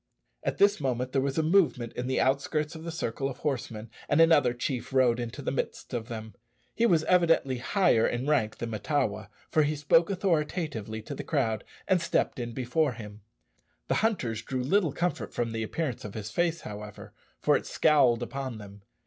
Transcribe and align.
At 0.43 0.57
this 0.57 0.81
moment 0.81 1.11
there 1.11 1.21
was 1.21 1.37
a 1.37 1.43
movement 1.43 1.93
in 1.93 2.07
the 2.07 2.19
outskirts 2.19 2.73
of 2.73 2.83
the 2.83 2.91
circle 2.91 3.29
of 3.29 3.37
horsemen, 3.37 3.91
and 4.09 4.19
another 4.19 4.51
chief 4.51 4.91
rode 4.91 5.19
into 5.19 5.43
the 5.43 5.51
midst 5.51 5.93
of 5.93 6.07
them. 6.07 6.33
He 6.73 6.87
was 6.87 7.03
evidently 7.03 7.59
higher 7.59 8.07
in 8.07 8.25
rank 8.25 8.57
than 8.57 8.71
Mahtawa, 8.71 9.29
for 9.51 9.61
he 9.61 9.75
spoke 9.75 10.09
authoritatively 10.09 11.03
to 11.03 11.13
the 11.13 11.23
crowd, 11.23 11.63
and 11.87 12.01
stepped 12.01 12.39
in 12.39 12.51
before 12.53 12.93
him. 12.93 13.21
The 13.89 13.95
hunters 14.01 14.41
drew 14.41 14.63
little 14.63 14.91
comfort 14.91 15.35
from 15.35 15.51
the 15.51 15.61
appearance 15.61 16.03
of 16.03 16.15
his 16.15 16.31
face, 16.31 16.61
however, 16.61 17.13
for 17.39 17.55
it 17.55 17.67
scowled 17.67 18.23
upon 18.23 18.57
them. 18.57 18.81